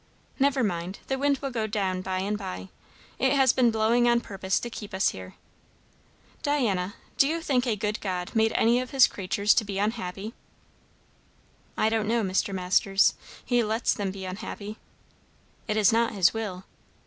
[0.39, 2.69] "Never mind; the wind will go down by and by.
[3.19, 5.35] It has been blowing on purpose to keep us here.
[6.41, 10.33] Diana, do you think a good God made any of his creatures to be unhappy?"
[11.77, 12.51] "I don't know, Mr.
[12.51, 13.13] Masters.
[13.45, 14.79] He lets them be unhappy."
[15.67, 16.63] "It is not his will."